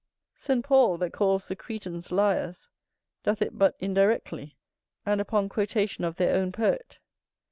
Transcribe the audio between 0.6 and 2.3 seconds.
Paul, that calls the Cretians